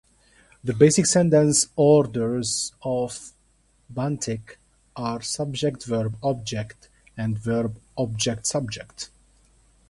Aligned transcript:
The 0.63 0.73
basic 0.73 1.05
sentence 1.05 1.67
orders 1.75 2.73
of 2.81 3.33
Bantik 3.87 4.57
are 4.95 5.21
subject-verb-object 5.21 6.89
and 7.15 7.37
verb-object-subject. 7.37 9.11